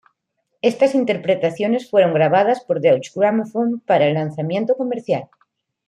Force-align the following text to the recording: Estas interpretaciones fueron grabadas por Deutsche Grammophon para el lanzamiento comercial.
Estas 0.63 0.95
interpretaciones 0.95 1.87
fueron 1.87 2.15
grabadas 2.15 2.61
por 2.65 2.81
Deutsche 2.81 3.11
Grammophon 3.15 3.81
para 3.81 4.07
el 4.07 4.15
lanzamiento 4.15 4.75
comercial. 4.75 5.29